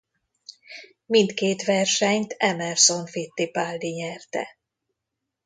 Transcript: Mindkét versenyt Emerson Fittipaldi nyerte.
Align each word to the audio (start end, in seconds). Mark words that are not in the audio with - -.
Mindkét 1.05 1.63
versenyt 1.63 2.35
Emerson 2.37 3.05
Fittipaldi 3.05 3.89
nyerte. 3.89 4.57